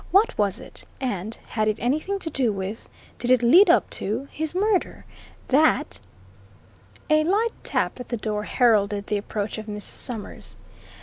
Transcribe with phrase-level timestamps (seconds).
[0.09, 0.83] What was it?
[0.99, 5.05] And had it anything to do with, did it lead up to, his murder?
[5.49, 5.99] That"
[7.11, 9.81] A light tap at the door heralded the approach of Mrs.
[9.83, 10.55] Summers.